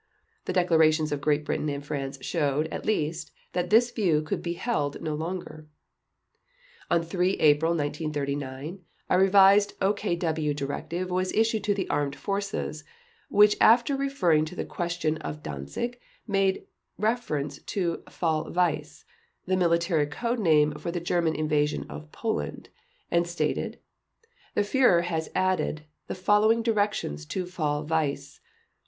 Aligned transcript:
The 0.45 0.53
declarations 0.53 1.11
of 1.11 1.21
Great 1.21 1.45
Britain 1.45 1.69
and 1.69 1.85
France 1.85 2.17
showed, 2.25 2.65
at 2.69 2.87
least, 2.87 3.29
that 3.53 3.69
this 3.69 3.91
view 3.91 4.23
could 4.23 4.41
be 4.41 4.53
held 4.53 4.99
no 4.99 5.13
longer. 5.13 5.67
On 6.89 7.03
3 7.03 7.33
April 7.33 7.73
1939 7.73 8.79
a 9.11 9.19
revised 9.19 9.79
OKW 9.79 10.55
directive 10.55 11.11
was 11.11 11.31
issued 11.33 11.63
to 11.65 11.75
the 11.75 11.87
Armed 11.91 12.15
Forces, 12.15 12.83
which 13.29 13.55
after 13.61 13.95
referring 13.95 14.43
to 14.45 14.55
the 14.55 14.65
question 14.65 15.17
of 15.17 15.43
Danzig 15.43 15.99
made 16.27 16.65
reference 16.97 17.61
to 17.61 18.01
Fall 18.09 18.51
Weiss 18.51 19.05
(the 19.45 19.55
military 19.55 20.07
code 20.07 20.39
name 20.39 20.71
for 20.79 20.89
the 20.89 20.99
German 20.99 21.35
invasion 21.35 21.85
of 21.91 22.11
Poland) 22.11 22.69
and 23.11 23.27
stated: 23.27 23.77
"The 24.55 24.61
Führer 24.61 25.03
has 25.03 25.29
added 25.35 25.83
the 26.07 26.15
following 26.15 26.63
directions 26.63 27.23
to 27.27 27.45
Fall 27.45 27.85
Weiss. 27.85 28.39